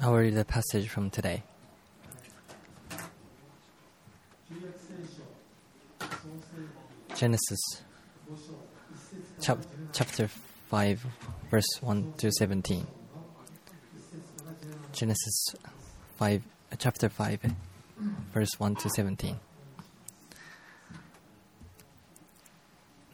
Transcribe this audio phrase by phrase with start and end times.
[0.00, 1.42] I will read the passage from today.
[7.16, 7.60] Genesis
[9.40, 9.58] chap-
[9.92, 11.06] chapter 5,
[11.50, 12.86] verse 1 to 17.
[14.92, 15.54] Genesis
[16.16, 17.40] 5, uh, chapter 5,
[18.32, 19.36] verse 1 to 17.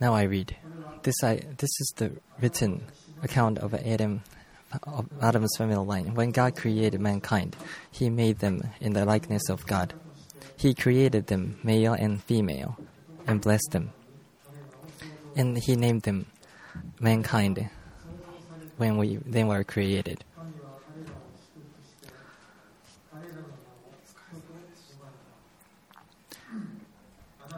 [0.00, 0.56] Now I read.
[1.02, 2.82] This I this is the written
[3.22, 4.22] account of Adam
[4.82, 6.14] of Adam's family line.
[6.14, 7.56] When God created mankind,
[7.90, 9.94] he made them in the likeness of God.
[10.56, 12.76] He created them male and female
[13.26, 13.92] and blessed them.
[15.36, 16.26] And he named them
[17.00, 17.70] mankind
[18.76, 20.24] when we they were created.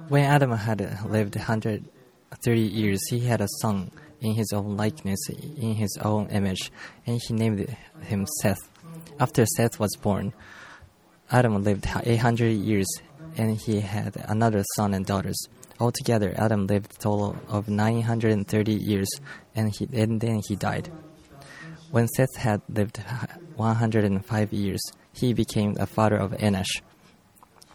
[0.09, 5.75] When Adam had lived 130 years, he had a son in his own likeness, in
[5.75, 6.71] his own image,
[7.07, 8.69] and he named him Seth.
[9.19, 10.33] After Seth was born,
[11.31, 12.87] Adam lived 800 years,
[13.37, 15.39] and he had another son and daughters.
[15.79, 19.09] Altogether, Adam lived a total of 930 years,
[19.55, 20.91] and, he, and then he died.
[21.91, 22.99] When Seth had lived
[23.57, 24.81] 105 years,
[25.13, 26.83] he became the father of Enosh.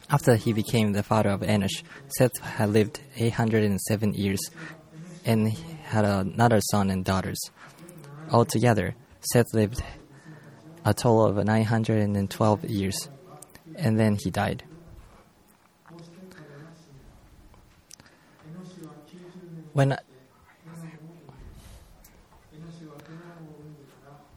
[0.09, 1.81] After he became the father of Enosh,
[2.15, 4.39] Seth had lived 807 years
[5.25, 5.51] and
[5.85, 7.39] had another son and daughters.
[8.31, 9.83] Altogether, Seth lived
[10.83, 13.09] a total of 912 years,
[13.75, 14.63] and then he died.
[19.73, 19.97] When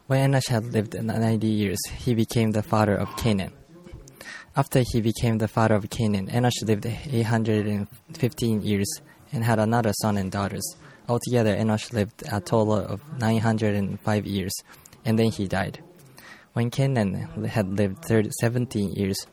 [0.06, 3.52] when Enosh had lived 90 years, he became the father of Canaan.
[4.56, 9.00] After he became the father of Canaan, Enosh lived 815 years
[9.32, 10.64] and had another son and daughters.
[11.08, 14.52] Altogether, Enosh lived a total of 905 years,
[15.04, 15.82] and then he died.
[16.52, 17.14] When Canaan
[17.46, 19.26] had lived 30, 17 years,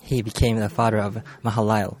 [0.00, 1.98] he became the father of Mahalalel.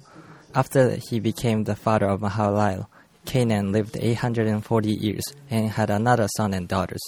[0.54, 2.86] After he became the father of Mahalalel,
[3.26, 7.02] Canaan lived 840 years and had another son and daughters.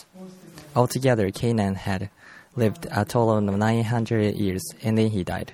[0.77, 2.11] Altogether, Canaan had
[2.57, 5.53] lived a total of 900 years and then he died.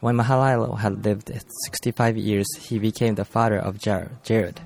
[0.00, 1.30] When Mahalalel had lived
[1.64, 4.60] 65 years, he became the father of Jared.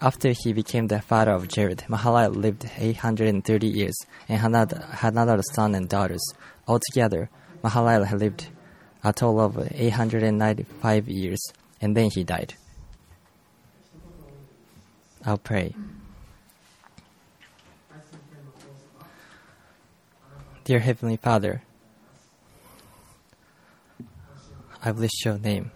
[0.00, 3.96] After he became the father of Jared, Mahalalel lived 830 years
[4.28, 6.22] and had another, son and daughters.
[6.68, 7.30] Altogether,
[7.62, 8.48] Mahalalel lived
[9.02, 11.40] a total of 895 years
[11.80, 12.54] and then he died.
[15.24, 15.74] I'll pray.
[20.64, 21.62] Dear Heavenly Father,
[24.82, 25.70] I bless your name.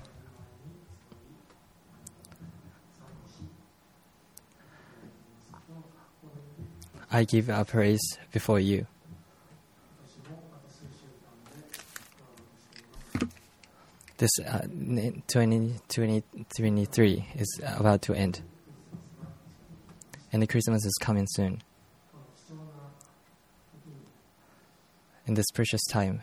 [7.10, 8.86] I give a praise before you.
[14.18, 14.62] This uh,
[15.28, 18.42] 2023 is about to end,
[20.32, 21.62] and the Christmas is coming soon.
[25.26, 26.20] In this precious time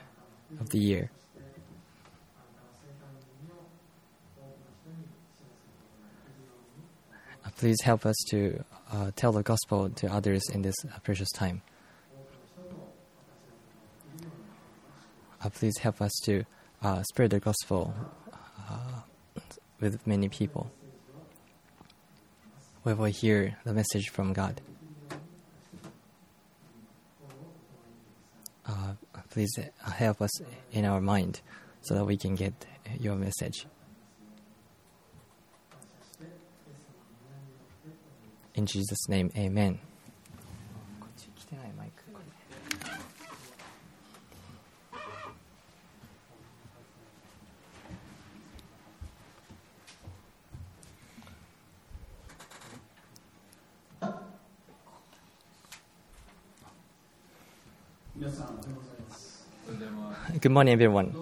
[0.60, 1.10] of the year,
[7.58, 11.62] please help us to uh, tell the gospel to others in this uh, precious time.
[15.44, 16.44] Uh, please help us to
[16.82, 17.94] uh, spread the gospel
[18.70, 19.02] uh,
[19.80, 20.72] with many people.
[22.84, 24.62] We will hear the message from God.
[28.68, 28.94] Uh,
[29.30, 29.52] please
[29.84, 30.32] help us
[30.72, 31.42] in our mind
[31.82, 32.54] so that we can get
[33.00, 33.66] your message.
[38.56, 39.80] In Jesus' name, amen.
[60.40, 61.14] Good morning, everyone.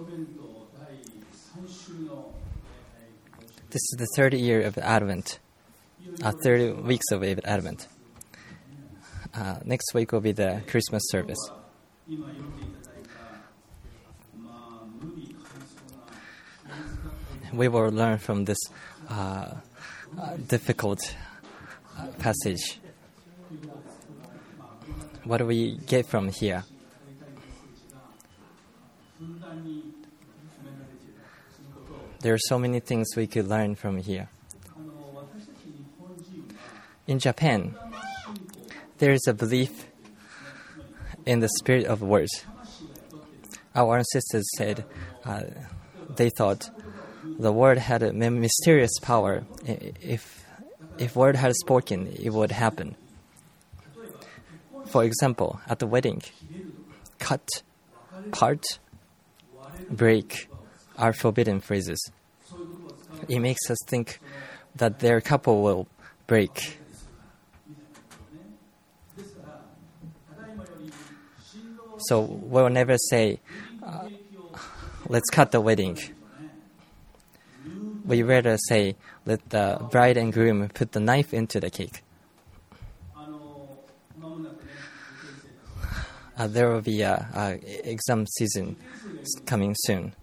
[3.70, 5.40] This is the third year of Advent
[6.22, 7.88] uh, 30 weeks of Advent.
[9.34, 11.38] Uh, next week will be the Christmas service.
[17.52, 18.58] We will learn from this
[19.08, 19.54] uh,
[20.16, 21.00] uh difficult
[21.98, 22.80] uh, passage.
[25.24, 26.64] What do we get from here?
[32.20, 34.28] There are so many things we could learn from here.
[37.06, 37.74] In Japan,
[38.98, 39.86] there is a belief
[41.26, 42.44] in the spirit of words.
[43.74, 44.84] Our ancestors said
[45.24, 45.42] uh,
[46.16, 46.70] they thought
[47.38, 49.44] the word had a mysterious power.
[49.64, 50.44] If
[50.96, 52.94] if word had spoken, it would happen.
[54.86, 56.22] For example, at the wedding,
[57.18, 57.48] cut,
[58.30, 58.64] part,
[59.90, 60.48] break
[60.96, 61.98] are forbidden phrases.
[63.28, 64.20] It makes us think
[64.76, 65.88] that their couple will
[66.26, 66.78] break.
[72.08, 73.40] So we'll never say,
[73.82, 74.08] uh,
[75.08, 75.96] let's cut the wedding.
[78.04, 82.02] We rather say, let the bride and groom put the knife into the cake.
[86.36, 88.76] Uh, there will be a, exam season
[89.46, 90.14] coming soon,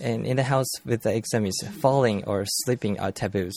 [0.00, 3.54] and in the house with the exams, falling or sleeping are taboos.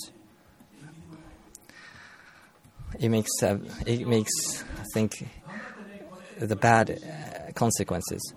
[3.00, 5.27] It makes uh, it makes I think
[6.48, 8.34] the bad uh, consequences.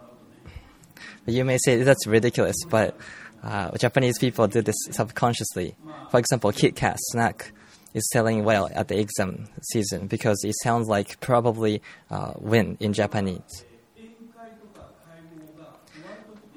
[1.27, 2.97] You may say that's ridiculous, but
[3.43, 5.77] uh, Japanese people do this subconsciously.
[6.11, 7.53] For example, Kit Kat snack
[7.95, 12.93] is selling well at the exam season because it sounds like probably uh, win in
[12.93, 13.65] Japanese.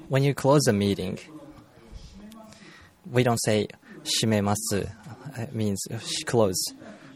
[0.08, 1.18] When you close a meeting,
[3.10, 3.68] we don't say
[4.04, 4.90] shimemasu,
[5.38, 5.80] it means
[6.26, 6.62] close,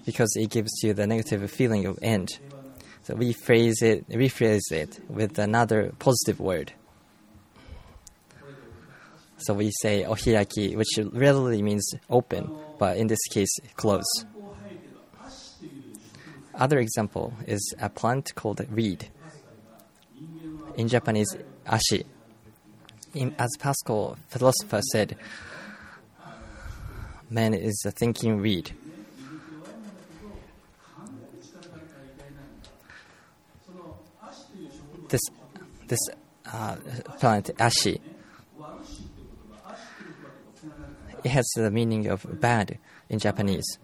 [0.06, 2.38] because it gives you the negative feeling of end.
[3.04, 6.72] So we phrase it, rephrase it with another positive word.
[9.36, 14.06] So we say ohiraki, which literally means open, but in this case, close.
[16.54, 19.10] Other example is a plant called reed.
[20.76, 21.36] In Japanese,
[21.66, 22.04] ashi.
[23.12, 25.16] In, as Pascal, philosopher, said,
[27.28, 28.72] man is a thinking reed.
[35.14, 35.30] This,
[35.86, 36.00] this
[36.52, 36.74] uh,
[37.20, 38.00] plant, ashi,
[41.22, 43.78] it has the meaning of bad in Japanese.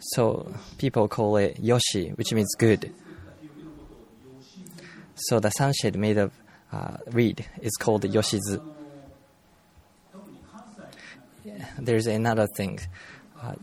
[0.00, 2.92] So people call it Yoshi, which means good.
[5.14, 6.32] So the sunshade made of
[6.72, 8.60] uh, reed is called Yoshizu.
[11.78, 12.80] There's another thing.
[13.40, 13.54] Uh,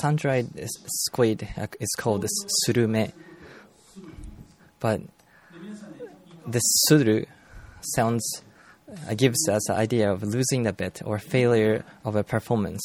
[0.00, 0.46] sun-dried
[0.86, 1.48] squid
[1.80, 2.24] is called
[2.64, 3.12] surume,
[4.80, 5.00] but
[6.46, 7.24] the suru
[7.94, 8.42] sounds
[9.08, 12.82] uh, gives us an idea of losing a bet or failure of a performance.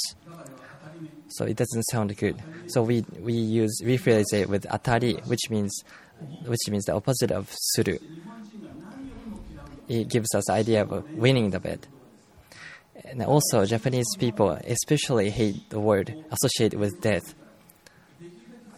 [1.29, 2.41] So it doesn't sound good.
[2.67, 5.83] So we we use rephrase it with atari, which means
[6.45, 7.97] which means the opposite of suru.
[9.87, 11.87] It gives us idea of winning the bet.
[13.03, 17.35] And also, Japanese people especially hate the word associated with death.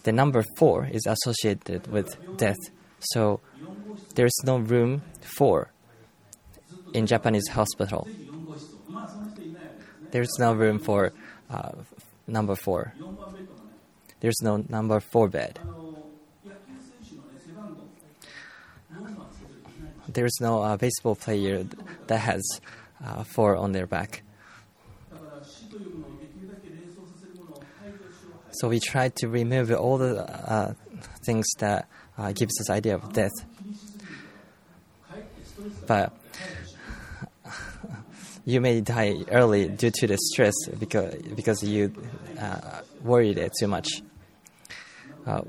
[0.03, 2.57] The number four is associated with death,
[2.99, 3.39] so
[4.15, 5.03] there's no room
[5.37, 5.71] for
[6.93, 8.07] in Japanese hospital.
[10.11, 11.13] There's no room for
[11.49, 11.71] uh,
[12.25, 12.93] number four.
[14.19, 15.59] There's no number four bed.
[20.07, 21.65] There's no uh, baseball player
[22.07, 22.41] that has
[23.03, 24.23] uh, four on their back.
[28.51, 30.73] So we try to remove all the uh,
[31.25, 33.31] things that uh, gives us idea of death.
[35.85, 36.13] But
[38.45, 41.93] you may die early due to the stress because because you
[42.39, 43.87] uh, worried it too much.
[45.25, 45.41] Uh,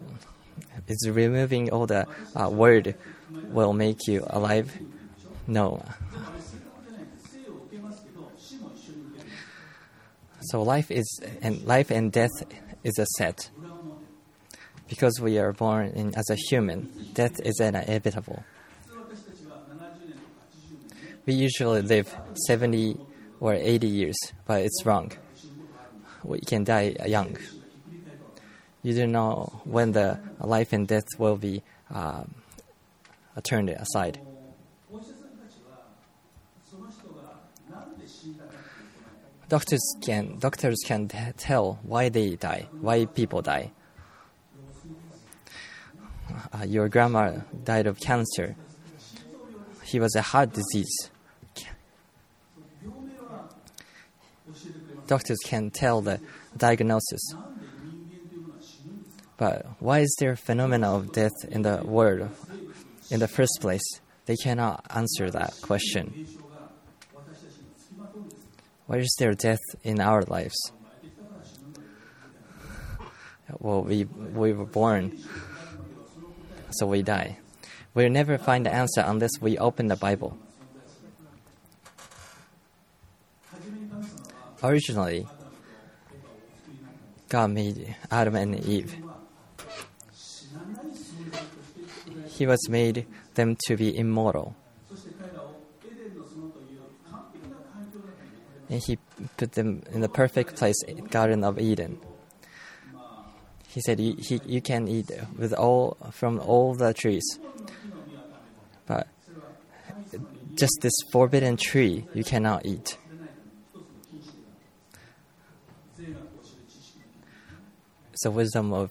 [0.89, 2.95] is removing all the uh, word
[3.51, 4.73] will make you alive?
[5.47, 5.83] No.
[10.41, 12.31] So life is and life and death
[12.85, 13.51] is a set.
[14.89, 18.43] Because we are born in, as a human, death is inevitable
[21.29, 22.17] we usually live
[22.47, 22.97] 70
[23.39, 24.17] or 80 years,
[24.47, 25.13] but it's wrong.
[26.25, 27.37] We can die young.
[28.83, 32.35] You don't know when the life and death will be um,
[33.43, 34.19] turned aside.
[39.51, 43.73] Doctors can doctors can tell why they die, why people die.
[46.59, 48.57] Uh, your grandma died of cancer.
[49.85, 51.11] He was a heart disease.
[55.09, 56.21] doctors can tell the
[56.57, 57.21] diagnosis.
[59.37, 62.29] But why is there a phenomena of death in the world
[63.11, 63.89] in the first place?
[64.27, 66.27] They cannot answer that question.
[68.87, 70.73] Why is there death in our lives?
[73.59, 75.19] Well, we, we were born.
[76.79, 77.39] So we die.
[77.95, 80.39] We'll never find the answer unless we open the Bible.
[84.63, 85.27] Originally,
[87.29, 88.97] God made Adam and Eve.
[92.29, 94.55] He was made them to be immortal.
[98.71, 98.99] And he
[99.37, 100.77] put them in the perfect place,
[101.11, 101.99] Garden of Eden.
[103.69, 107.25] He said, "You, he, you can eat with all from all the trees,
[108.87, 109.07] but
[110.57, 112.97] just this forbidden tree you cannot eat."
[118.13, 118.91] It's the wisdom of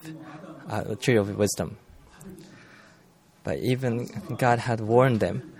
[0.69, 1.77] uh, the tree of wisdom.
[3.43, 4.07] But even
[4.37, 5.53] God had warned them,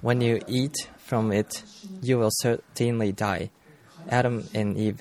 [0.00, 1.62] when you eat from it,
[2.02, 3.50] you will certainly die.
[4.08, 5.00] Adam and Eve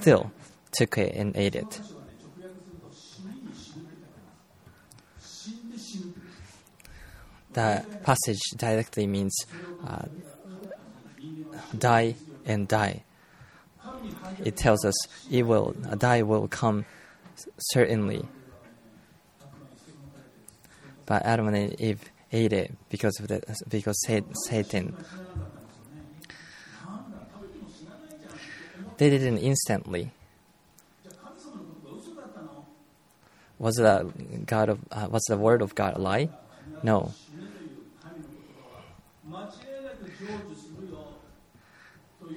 [0.00, 0.30] still
[0.72, 1.80] took it and ate it.
[7.52, 9.34] The passage directly means
[9.86, 10.06] uh,
[11.76, 12.14] die
[12.46, 13.04] and die.
[14.44, 14.94] It tells us
[15.30, 16.84] it will, a die will come
[17.58, 18.24] certainly.
[21.06, 24.00] But Adam and Eve ate it because of the because
[24.48, 24.96] Satan.
[28.96, 30.12] They didn't instantly.
[33.58, 34.12] Was the
[34.46, 36.30] God of uh, was the word of God a lie?
[36.82, 37.12] No.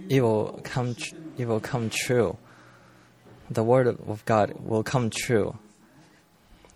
[0.09, 0.95] It will come.
[0.95, 2.37] Tr- it will come true.
[3.49, 5.57] The word of God will come true.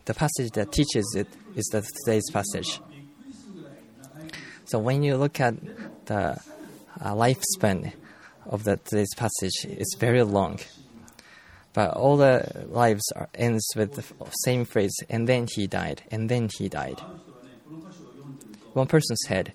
[0.05, 2.79] The passage that teaches it is the today's passage.
[4.65, 5.55] So when you look at
[6.05, 6.39] the
[7.01, 7.93] uh, lifespan
[8.45, 10.59] of the today's passage, it's very long.
[11.73, 14.03] But all the lives are, ends with the
[14.43, 16.99] same phrase, and then he died, and then he died.
[18.73, 19.53] One person said,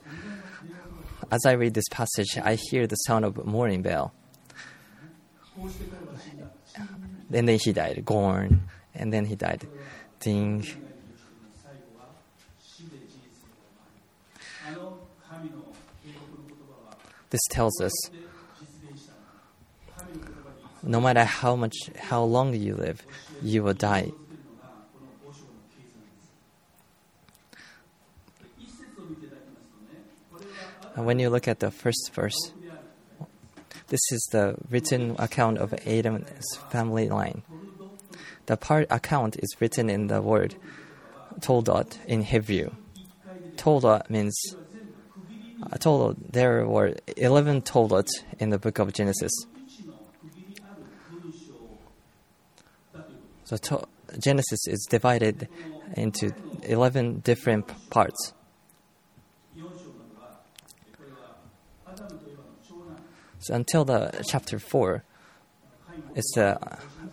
[1.35, 4.15] as I read this passage, I hear the sound of a morning bell.
[7.33, 8.63] And then he died, gorn,
[8.95, 9.67] and then he died,
[10.21, 10.65] ding.
[17.31, 17.93] This tells us
[20.85, 23.05] no matter how much, how long you live,
[23.43, 24.13] you will die.
[30.97, 32.53] When you look at the first verse,
[33.89, 37.43] this is the written account of Adam's family line.
[38.47, 40.55] The part account is written in the word
[41.41, 42.71] Toldot in Hebrew.
[43.57, 44.35] Toldot means
[45.63, 46.15] uh, total.
[46.31, 48.09] There were eleven Toldot
[48.39, 49.33] in the book of Genesis.
[53.45, 53.87] So to-
[54.19, 55.49] Genesis is divided
[55.97, 56.33] into
[56.63, 58.33] eleven different parts.
[63.45, 65.05] So until the chapter four,
[66.15, 66.59] it's the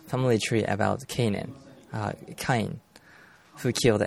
[0.08, 1.54] family tree about Canaan,
[1.92, 2.80] uh, Cain,
[3.58, 4.02] who killed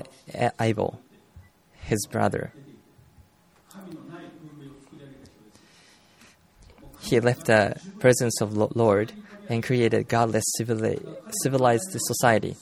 [0.59, 1.03] Abel,
[1.83, 2.51] his brother.
[7.01, 9.13] He left the presence of Lord
[9.51, 11.03] and created godless civili-
[11.43, 12.57] civilized society.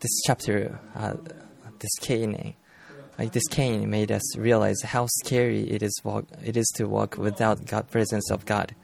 [0.00, 1.14] This chapter, uh,
[1.80, 2.54] this Cain,
[3.18, 7.18] like this Cain, made us realize how scary it is walk, it is to walk
[7.18, 8.76] without God presence of God.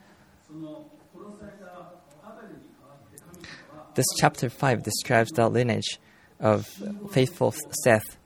[3.95, 6.01] This chapter five describes the lineage
[6.41, 6.67] of
[7.13, 7.55] faithful
[7.85, 8.17] Seth,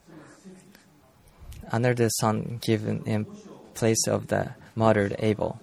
[1.70, 3.26] another son given in
[3.74, 5.60] place of the martyred Abel.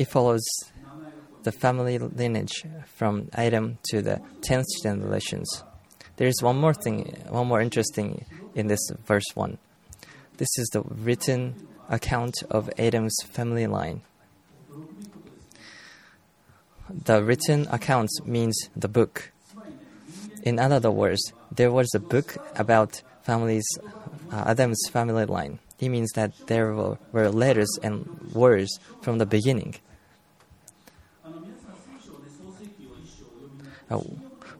[0.00, 0.40] It follows
[1.42, 5.62] the family lineage from Adam to the tenth generations.
[6.16, 9.58] There is one more thing, one more interesting in this verse one.
[10.38, 14.00] This is the written account of Adam's family line.
[16.88, 19.32] The written account means the book.
[20.44, 23.68] In other words, there was a book about families,
[24.32, 25.58] uh, Adam's family line.
[25.78, 29.74] It means that there were, were letters and words from the beginning.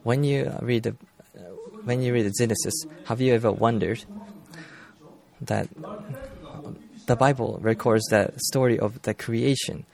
[0.02, 0.96] When you read the,
[1.37, 1.40] uh,
[1.84, 4.04] when you read Genesis, have you ever wondered
[5.40, 5.68] that
[7.06, 9.84] the Bible records the story of the creation,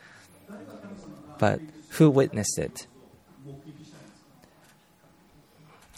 [1.38, 2.86] but who witnessed it?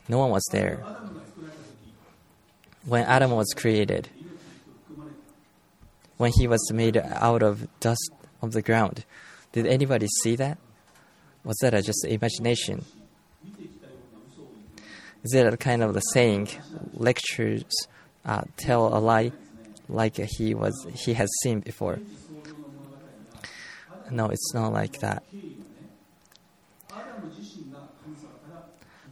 [0.09, 0.85] No one was there.
[2.85, 4.09] When Adam was created,
[6.16, 9.04] when he was made out of dust of the ground,
[9.52, 10.59] did anybody see that?
[11.45, 12.85] Was that just imagination?
[15.25, 16.49] Is a kind of the saying,
[16.93, 17.65] lectures
[18.25, 19.33] uh, tell a lie,
[19.89, 22.01] like he was he has seen before?
[24.11, 25.23] No, it's not like that.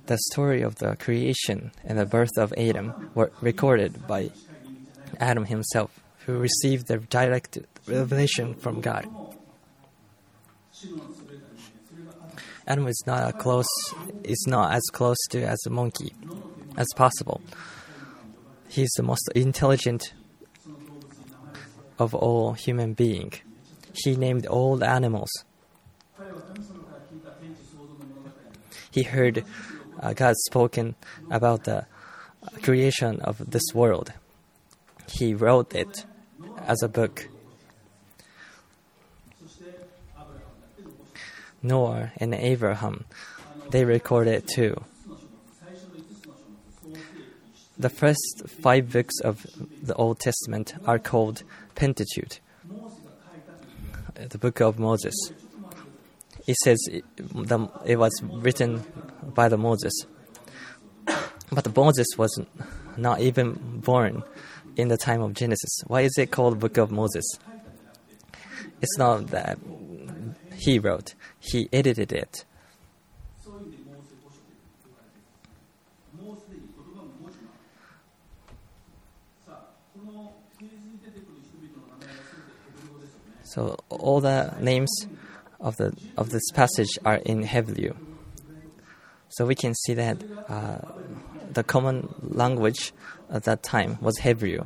[0.07, 4.31] The story of the creation and the birth of Adam were recorded by
[5.19, 7.59] Adam himself, who received the direct
[7.89, 9.09] revelation from God.
[12.66, 13.68] Adam is not a close
[14.25, 16.12] is not as close to as a monkey
[16.76, 17.40] as possible.
[18.68, 20.12] He's the most intelligent
[21.99, 23.32] of all human being.
[23.94, 25.30] He named all the animals.
[28.90, 29.44] He heard
[30.00, 30.94] uh, God spoken
[31.30, 31.87] about the
[32.62, 34.12] creation of this world.
[35.08, 36.04] He wrote it
[36.66, 37.28] as a book.
[41.63, 43.05] Noah and Abraham,
[43.71, 44.83] they recorded it too.
[47.79, 49.47] The first five books of
[49.83, 51.43] the Old Testament are called
[51.75, 52.41] Pentateuch,
[54.15, 55.15] the book of Moses.
[56.47, 58.83] It says it, the, it was written
[59.35, 59.93] by the Moses,
[61.05, 62.41] but the Moses was
[62.97, 64.23] not even born
[64.77, 65.81] in the time of Genesis.
[65.87, 67.25] Why is it called the Book of Moses?
[68.81, 69.59] It's not that
[70.66, 72.44] he wrote, he edited it.
[83.44, 84.90] So all the names
[85.61, 87.94] of the of this passage are in Hebrew.
[89.29, 90.79] So we can see that uh,
[91.52, 92.92] the common language
[93.31, 94.64] at that time was Hebrew.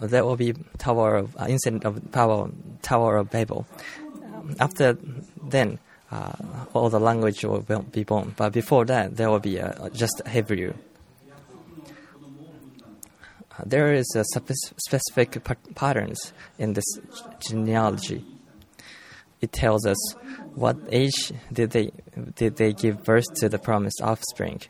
[0.00, 2.50] There will be Tower of uh, incident of Tower
[2.82, 3.66] Tower of Babel.
[4.34, 4.96] Um, after
[5.42, 5.78] then,
[6.10, 6.32] uh,
[6.72, 8.34] all the language will be born.
[8.36, 10.74] But before that, there will be uh, just Hebrew.
[13.58, 16.86] Uh, there is a specific patterns in this
[17.40, 18.24] genealogy.
[19.40, 19.98] It tells us
[20.54, 21.92] what age did they
[22.34, 24.62] did they give birth to the promised offspring,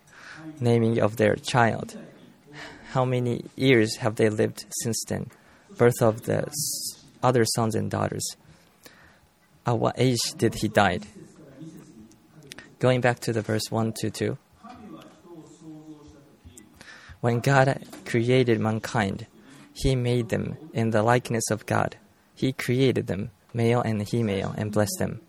[0.60, 1.96] naming of their child.
[2.92, 5.30] How many years have they lived since then?
[5.76, 6.50] Birth of the
[7.22, 8.24] other sons and daughters.
[9.66, 11.00] At what age did he die?
[12.78, 14.38] Going back to the verse 1 to 2.
[17.20, 19.26] When God created mankind,
[19.74, 21.96] He made them in the likeness of God.
[22.34, 25.20] He created them, male and female, and blessed them.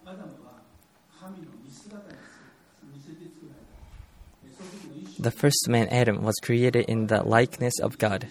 [5.20, 8.30] The first man, Adam, was created in the likeness of God.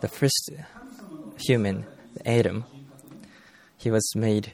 [0.00, 0.50] The first
[1.36, 1.86] human,
[2.24, 2.64] Adam,
[3.76, 4.52] he was made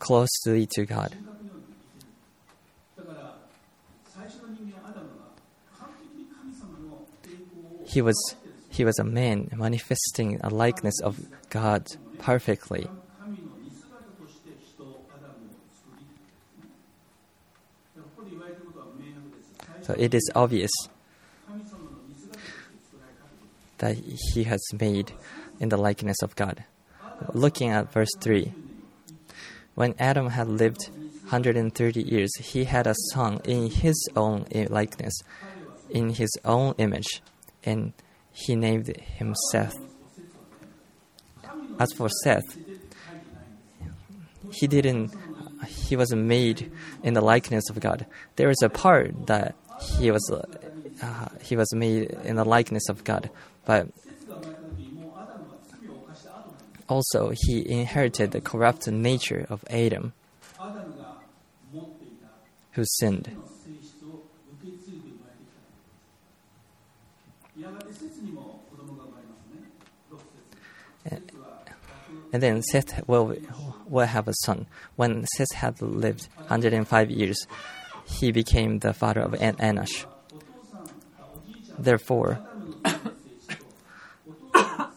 [0.00, 1.16] closely to God.
[7.86, 8.34] He was
[8.68, 11.86] he was a man manifesting a likeness of God
[12.18, 12.90] perfectly.
[19.88, 20.70] So it is obvious
[23.78, 23.96] that
[24.34, 25.12] he has made
[25.60, 26.62] in the likeness of God.
[27.32, 28.52] Looking at verse 3
[29.74, 30.90] When Adam had lived
[31.22, 35.14] 130 years, he had a son in his own likeness,
[35.88, 37.22] in his own image,
[37.64, 37.94] and
[38.30, 39.78] he named him Seth.
[41.80, 42.58] As for Seth,
[44.52, 45.14] he didn't
[45.66, 46.70] he was made
[47.02, 48.06] in the likeness of God.
[48.36, 50.30] There is a part that he was
[51.02, 53.30] uh, he was made in the likeness of God,
[53.64, 53.88] but
[56.88, 60.12] also he inherited the corrupt nature of Adam,
[62.72, 63.30] who sinned.
[72.30, 73.34] And then Seth will,
[73.86, 74.66] will have a son.
[74.96, 77.46] When Seth had lived 105 years,
[78.08, 80.04] he became the father of en- Enosh.
[81.78, 82.40] Therefore,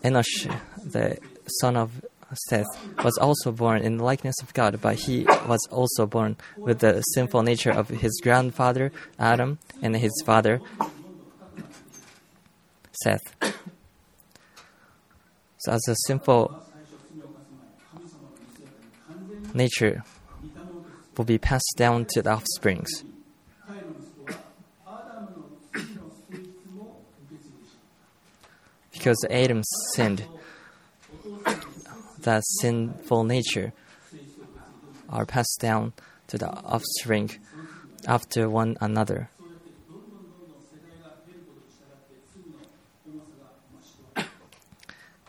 [0.03, 1.17] Enosh, the
[1.59, 2.03] son of
[2.47, 2.65] Seth,
[3.03, 7.01] was also born in the likeness of God, but he was also born with the
[7.13, 10.61] sinful nature of his grandfather Adam and his father
[13.03, 13.53] Seth.
[15.57, 16.63] So, as a simple
[19.53, 20.03] nature
[21.21, 22.89] will be passed down to the offsprings.
[28.91, 29.61] Because Adam
[29.93, 30.25] sinned,
[32.21, 33.71] that sinful nature
[35.09, 35.93] are passed down
[36.25, 37.29] to the offspring
[38.07, 39.29] after one another.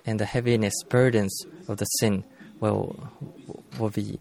[0.07, 2.25] And the heaviness burdens of the sin
[2.61, 2.97] will
[3.79, 4.19] will be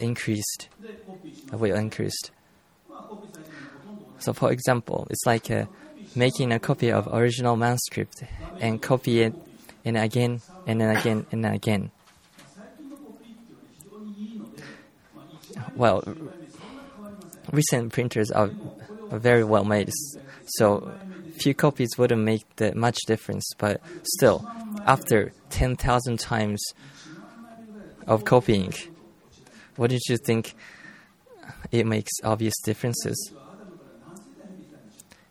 [0.00, 0.68] increased.
[1.52, 2.30] Will increased.
[4.18, 5.66] So, for example, it's like uh,
[6.14, 8.22] making a copy of original manuscript
[8.60, 9.34] and copy it
[9.84, 11.90] and again and then again and then again.
[15.74, 16.04] Well,
[17.52, 18.50] recent printers are,
[19.10, 19.90] are very well made,
[20.44, 20.96] so
[21.38, 23.50] few copies wouldn't make that much difference.
[23.58, 23.80] But
[24.16, 24.44] still,
[24.86, 26.62] after ten thousand times
[28.06, 28.72] of copying,
[29.80, 30.54] wouldn't you think
[31.72, 33.32] it makes obvious differences?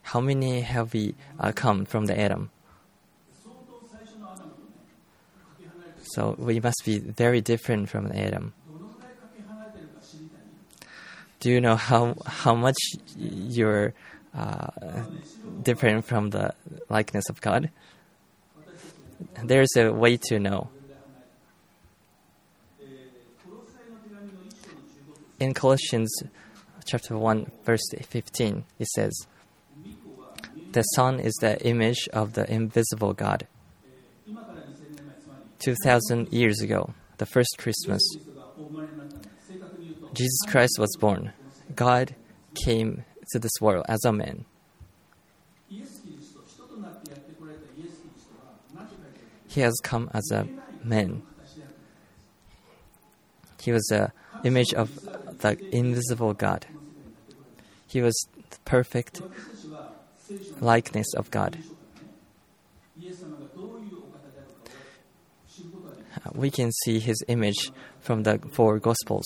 [0.01, 2.49] How many have we uh, come from the Adam?
[6.01, 8.53] So we must be very different from the Adam.
[11.39, 12.79] Do you know how how much
[13.15, 13.93] you're
[14.33, 15.03] uh,
[15.62, 16.55] different from the
[16.89, 17.69] likeness of God?
[19.43, 20.71] There's a way to know.
[25.39, 26.12] In Colossians
[26.86, 29.28] chapter 1 verse 15 it says
[30.71, 33.47] the son is the image of the invisible God.
[35.60, 38.02] 2000 years ago, the first Christmas,
[40.13, 41.34] Jesus Christ was born.
[41.75, 42.15] God
[42.65, 44.45] came to this world as a man.
[49.47, 50.47] He has come as a
[50.84, 51.23] man.
[53.60, 54.12] He was the
[54.43, 54.89] image of
[55.39, 56.65] the invisible God.
[57.88, 58.15] He was
[58.49, 59.21] the perfect
[60.62, 61.58] likeness of God.
[66.34, 69.25] We can see his image from the four Gospels.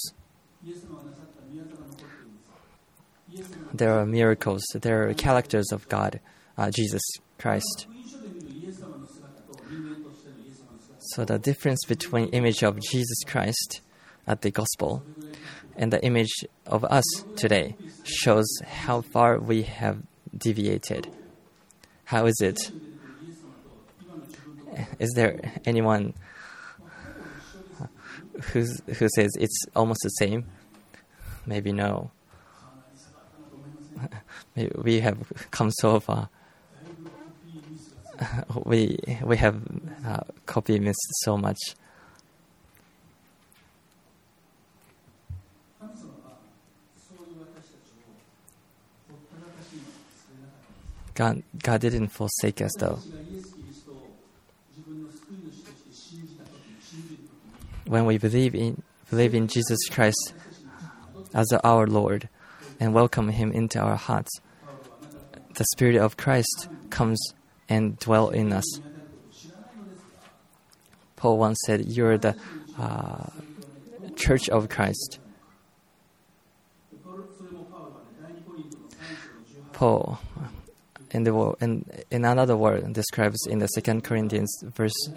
[3.74, 6.20] There are miracles, there are characters of God,
[6.58, 7.02] uh, Jesus
[7.40, 7.88] Christ.
[11.00, 13.82] So the difference between image of Jesus Christ
[14.28, 15.04] at the gospel
[15.76, 16.34] and the image
[16.66, 17.04] of us
[17.36, 20.00] today shows how far we have
[20.36, 21.08] deviated.
[22.06, 22.72] How is it?
[25.00, 26.14] Is there anyone
[28.42, 30.46] who's, who says it's almost the same?
[31.46, 32.12] Maybe no.
[34.76, 35.18] we have
[35.52, 36.30] come so far.
[38.66, 39.62] we we have
[40.06, 41.60] uh, copy missed so much.
[51.14, 53.00] God, God didn't forsake us though.
[57.86, 60.34] When we believe in believe in Jesus Christ
[61.34, 62.30] as our Lord
[62.80, 64.32] and welcome Him into our hearts,
[65.56, 67.20] the Spirit of Christ comes
[67.70, 68.66] and dwell in us.
[71.16, 72.36] Paul once said, "You're the
[72.80, 73.28] uh,
[74.16, 75.20] Church of Christ."
[79.74, 80.20] Paul,
[81.14, 85.10] in the in, in another word, describes in the Second Corinthians verse,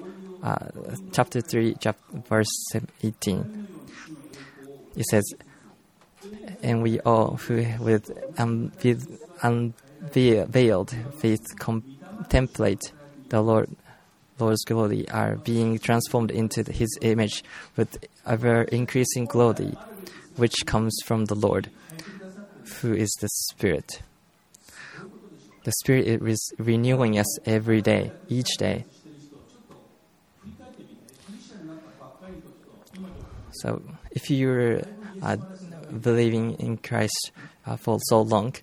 [0.43, 0.69] uh,
[1.13, 1.97] chapter three, chap,
[2.29, 2.55] verse
[3.03, 3.67] eighteen.
[4.95, 5.25] It says,
[6.63, 8.11] "And we all who with
[9.43, 12.93] unveiled faith contemplate
[13.29, 13.69] the Lord."
[14.39, 17.43] Lord's glory are being transformed into His image
[17.75, 19.73] with ever increasing glory,
[20.37, 21.71] which comes from the Lord,
[22.83, 24.03] who is the Spirit.
[25.67, 28.85] The Spirit is renewing us every day, each day.
[33.51, 34.83] So, if you're
[35.21, 35.39] uh,
[35.91, 37.33] believing in Christ
[37.67, 38.55] uh, for so long,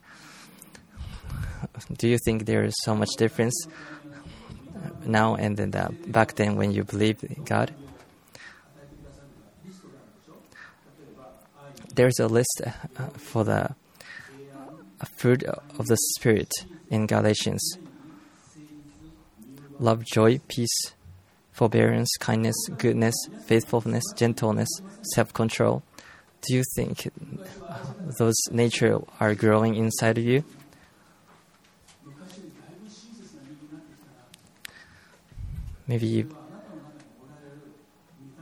[1.98, 3.68] do you think there is so much difference
[5.06, 7.74] now and then the, back then when you believed in God?
[11.94, 13.76] There's a list uh, for the
[15.18, 16.50] fruit of the Spirit
[16.90, 17.78] in Galatians
[19.80, 20.94] love, joy, peace,
[21.52, 23.16] forbearance, kindness, goodness,
[23.46, 24.70] faithfulness, gentleness,
[25.14, 25.84] self control.
[26.42, 27.12] Do you think
[28.18, 30.44] those nature are growing inside of you?
[35.88, 36.28] Maybe you,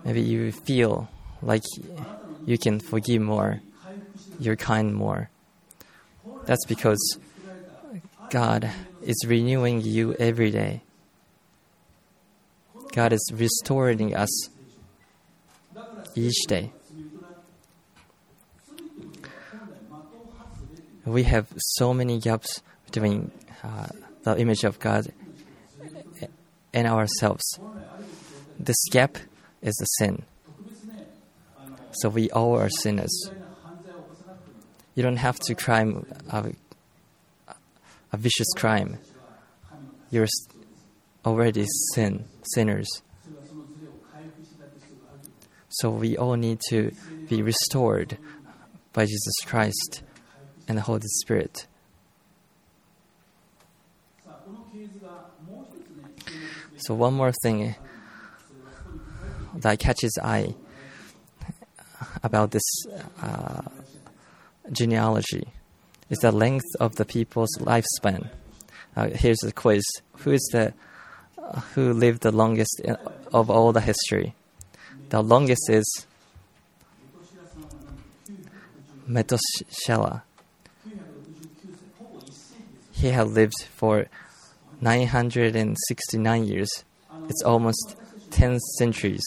[0.05, 1.09] maybe you feel
[1.41, 1.63] like
[2.45, 3.61] you can forgive more,
[4.39, 5.29] you're kind more.
[6.45, 7.17] That's because
[8.31, 10.83] God is renewing you every day.
[12.93, 14.49] God is restoring us
[16.15, 16.71] each day.
[21.03, 23.31] We have so many gaps between
[23.63, 23.87] uh,
[24.23, 25.11] the image of God
[26.73, 27.43] and ourselves.
[28.57, 29.17] This gap
[29.61, 30.23] is a sin.
[31.91, 33.29] So we all are sinners.
[34.95, 36.51] You don't have to crime a,
[38.11, 38.97] a vicious crime.
[40.09, 40.27] You're
[41.25, 42.89] already sin sinners.
[45.69, 46.91] So we all need to
[47.29, 48.17] be restored
[48.91, 50.03] by Jesus Christ
[50.67, 51.67] and the Holy Spirit.
[56.75, 57.75] So one more thing
[59.55, 60.55] that catches eye
[62.23, 62.63] about this
[63.21, 63.61] uh,
[64.71, 65.47] genealogy
[66.11, 68.29] is the length of the people's lifespan.
[68.95, 69.83] Uh, here's a quiz:
[70.17, 70.73] Who is the
[71.37, 72.81] uh, who lived the longest
[73.33, 74.35] of all the history?
[75.09, 76.05] The longest is
[79.07, 80.23] Methuselah.
[82.91, 84.05] He had lived for
[84.81, 86.69] 969 years.
[87.29, 87.95] It's almost
[88.29, 89.23] 10 centuries.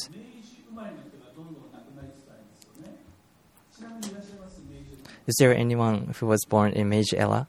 [5.27, 7.49] Is there anyone who was born in Meiji era?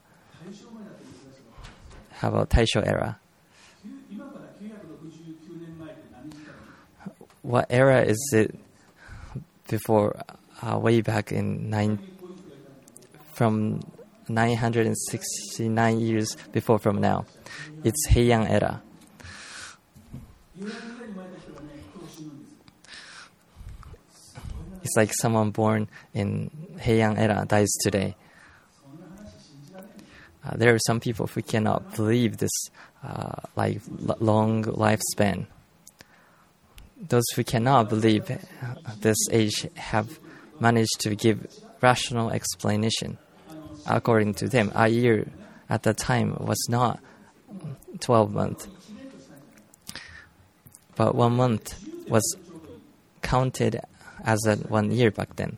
[2.12, 3.18] How about Taisho era?
[7.42, 8.58] What era is it
[9.68, 10.20] before,
[10.62, 11.98] uh, way back in nine,
[13.34, 13.80] from
[14.28, 17.26] 969 years before from now?
[17.84, 18.82] It's Heian era.
[24.86, 28.14] It's like someone born in Heian era dies today.
[29.74, 32.52] Uh, there are some people who cannot believe this
[33.02, 33.80] uh, like
[34.20, 35.46] long lifespan.
[36.96, 38.30] Those who cannot believe
[39.00, 40.20] this age have
[40.60, 41.44] managed to give
[41.82, 43.18] rational explanation.
[43.86, 45.26] According to them, a year
[45.68, 47.00] at the time was not
[47.98, 48.68] 12 months,
[50.94, 51.74] but one month
[52.06, 52.36] was
[53.22, 53.80] counted
[54.26, 55.56] as a one year back then.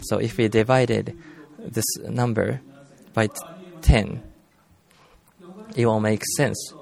[0.00, 1.16] So if we divided
[1.58, 2.60] this number
[3.12, 3.32] by t-
[3.82, 4.22] 10,
[5.76, 6.72] it will make sense.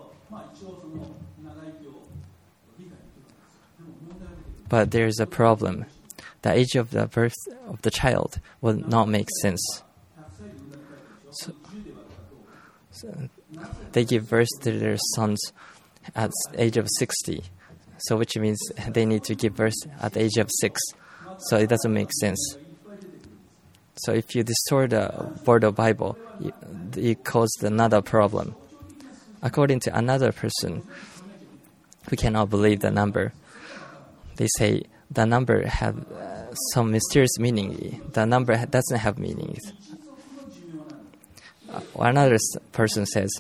[4.69, 5.85] But there is a problem.
[6.41, 9.83] The age of the birth of the child will not make sense.
[11.33, 11.53] So,
[12.91, 13.29] so
[13.93, 15.41] they give birth to their sons
[16.15, 17.45] at age of 60
[18.03, 20.81] so which means they need to give birth at the age of six.
[21.49, 22.57] So it doesn't make sense.
[23.97, 26.19] So if you distort the word of Bible,
[26.97, 28.55] it caused another problem.
[29.43, 30.83] According to another person,
[32.11, 33.33] we cannot believe the number.
[34.37, 38.03] They say the number have uh, some mysterious meaning.
[38.13, 39.59] The number doesn't have meaning.
[41.69, 42.39] Uh, another
[42.73, 43.31] person says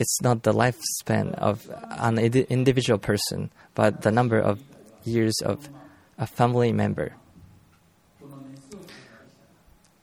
[0.00, 4.58] it's not the lifespan of an individual person, but the number of
[5.04, 5.68] years of
[6.16, 7.14] a family member.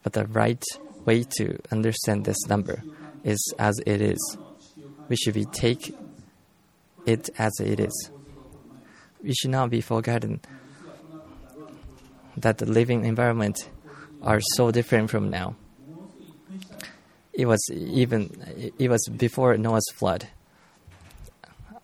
[0.04, 0.64] But the right
[1.04, 2.84] way to understand this number
[3.24, 4.38] is as it is.
[5.10, 5.96] We should be take
[7.08, 8.12] it as it is.
[9.24, 10.42] We should not be forgotten
[12.38, 13.68] that the living environment
[14.22, 15.56] are so different from now.
[17.38, 18.32] It was even
[18.80, 20.28] it was before Noah's flood.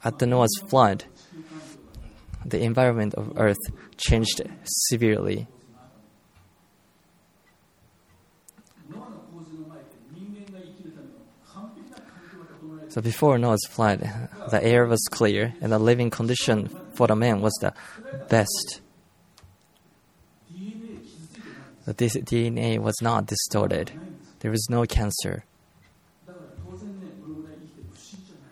[0.04, 1.06] At the Noah's flood,
[2.44, 3.60] the environment of Earth
[3.96, 5.48] changed severely.
[12.90, 14.00] So before Noah's flood,
[14.50, 17.74] the air was clear and the living condition for the man was the
[18.28, 18.82] best.
[21.86, 23.92] The DNA was not distorted.
[24.44, 25.46] There was no cancer.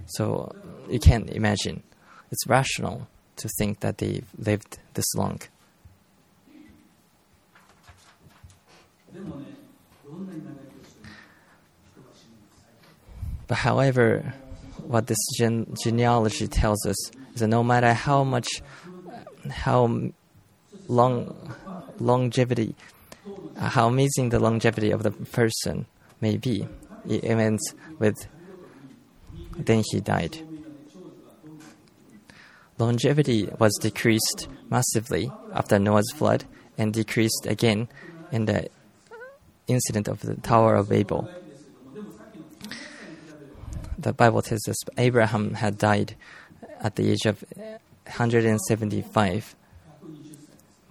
[0.06, 0.56] So
[0.90, 1.84] you can't imagine.
[2.32, 5.42] It's rational to think that they've lived this long.
[13.48, 14.34] But however,
[14.88, 16.96] what this gen- genealogy tells us
[17.34, 18.48] is that no matter how much,
[19.50, 20.10] how
[20.88, 21.54] long
[22.00, 22.76] longevity,
[23.70, 25.86] how amazing the longevity of the person
[26.20, 26.68] may be,
[27.08, 28.28] it ends with
[29.58, 30.38] then he died.
[32.78, 36.46] Longevity was decreased massively after Noah's flood
[36.78, 37.90] and decreased again
[38.32, 38.70] in the
[39.68, 41.30] incident of the Tower of Babel.
[43.98, 46.16] The Bible tells us Abraham had died
[46.80, 47.44] at the age of
[48.06, 49.56] 175.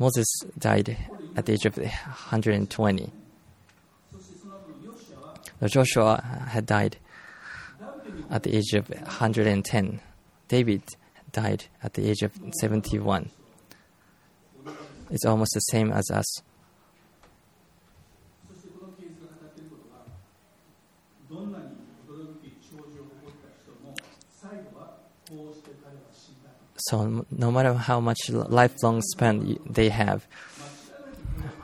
[0.01, 0.27] Moses
[0.59, 0.97] died
[1.37, 3.13] at the age of 120.
[5.67, 6.97] Joshua had died
[8.31, 10.01] at the age of 110.
[10.49, 10.83] David
[11.33, 13.29] died at the age of 71.
[15.11, 16.43] It's almost the same as us.
[26.91, 30.27] So, no matter how much lifelong span they have,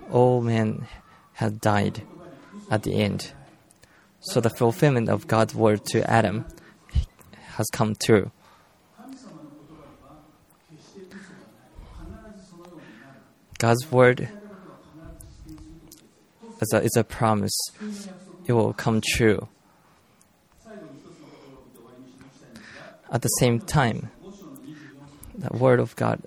[0.09, 0.87] all men
[1.33, 2.03] have died
[2.71, 3.33] at the end.
[4.21, 6.47] So, the fulfillment of God's word to Adam
[7.57, 8.31] has come true.
[13.59, 14.29] God's word
[16.61, 17.59] is a, is a promise.
[18.47, 19.49] It will come true.
[23.11, 24.13] At the same time,
[25.39, 26.23] the word of God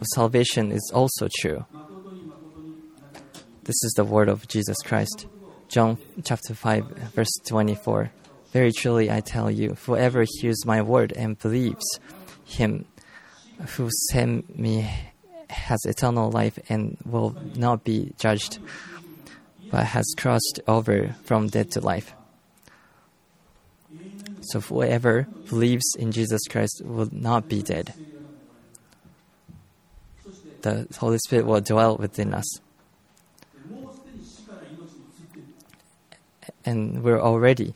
[0.00, 1.64] of salvation is also true.
[3.64, 5.26] This is the word of Jesus Christ.
[5.68, 8.10] John chapter 5 verse 24.
[8.52, 11.84] Very truly I tell you, whoever hears my word and believes
[12.44, 12.86] him
[13.76, 14.90] who sent me
[15.48, 18.58] has eternal life and will not be judged,
[19.70, 22.14] but has crossed over from death to life.
[24.40, 27.94] So whoever believes in Jesus Christ will not be dead.
[30.62, 32.46] The Holy Spirit will dwell within us.
[36.64, 37.74] And we're already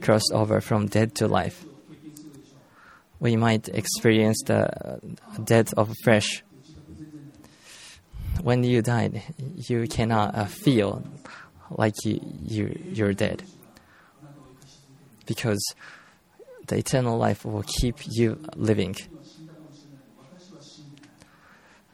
[0.00, 1.64] crossed over from dead to life.
[3.20, 5.00] We might experience the
[5.44, 6.42] death of flesh.
[8.42, 9.22] When you died,
[9.68, 11.04] you cannot uh, feel
[11.70, 13.44] like you, you, you're dead
[15.26, 15.62] because
[16.66, 18.96] the eternal life will keep you living.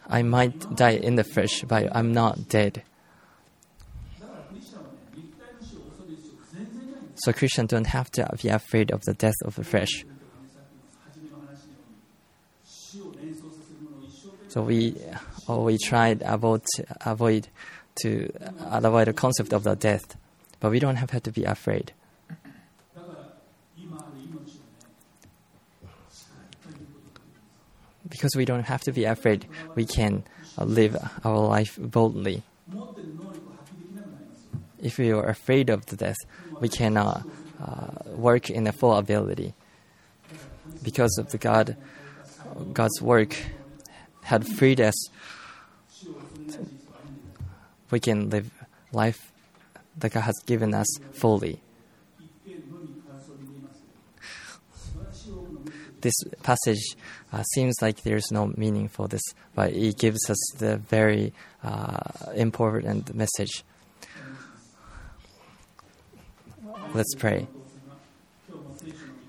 [0.09, 2.83] I might die in the flesh, but I'm not dead.
[7.17, 10.05] So Christians don't have to be afraid of the death of the flesh.
[14.49, 14.97] So we,
[15.47, 16.63] or we tried avoid
[17.05, 17.49] avoid
[18.03, 20.17] to uh, avoid the concept of the death,
[20.61, 21.93] but we don't have to be afraid.
[28.19, 30.25] Because we don't have to be afraid, we can
[30.59, 32.43] live our life boldly.
[34.83, 36.17] If we are afraid of the death,
[36.59, 37.25] we cannot
[37.65, 39.55] uh, work in a full ability.
[40.83, 41.77] Because of the God,
[42.73, 43.37] God's work
[44.23, 44.97] had freed us,
[47.93, 48.51] we can live
[48.91, 49.31] life
[49.97, 51.61] that God has given us fully.
[56.01, 56.97] This passage
[57.33, 59.23] uh, seems like there's no meaning for this,
[59.55, 61.33] but it gives us the very
[61.65, 61.99] uh,
[62.35, 63.65] important message.
[66.95, 67.49] Let's pray.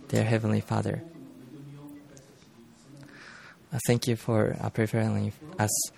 [0.08, 1.04] Dear Heavenly Father,
[3.88, 5.92] thank you for uh, preparing us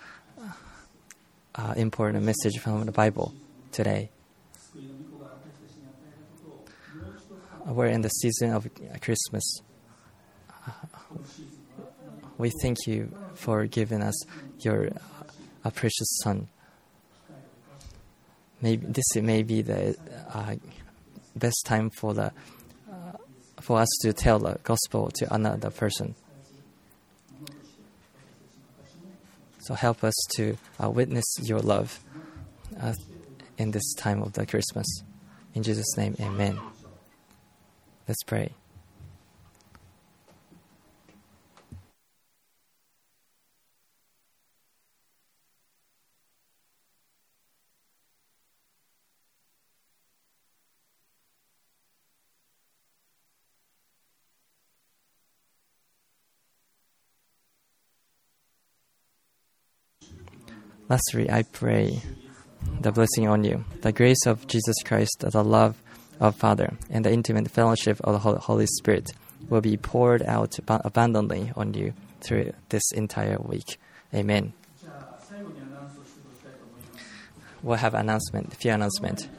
[1.56, 3.34] uh, important message from the Bible
[3.72, 4.10] today.
[7.66, 8.68] We're in the season of
[9.02, 9.62] Christmas.
[12.38, 14.16] We thank you for giving us
[14.60, 14.90] your
[15.64, 16.48] uh, precious Son.
[18.62, 19.96] Maybe this may be the
[20.34, 20.56] uh,
[21.36, 22.32] best time for the
[22.92, 23.18] uh,
[23.60, 26.16] for us to tell the gospel to another person.
[29.62, 32.00] So help us to uh, witness your love
[32.82, 32.94] uh,
[33.58, 34.88] in this time of the Christmas.
[35.54, 36.60] In Jesus' name, Amen.
[38.08, 38.56] Let's pray.
[60.92, 62.02] Lastly, I pray
[62.82, 65.82] the blessing on you, the grace of Jesus Christ, the love
[66.20, 69.14] of Father, and the intimate fellowship of the Holy Spirit
[69.48, 73.80] will be poured out abundantly on you through this entire week.
[74.14, 74.52] Amen.
[77.64, 79.30] We'll have announcement, few announcement.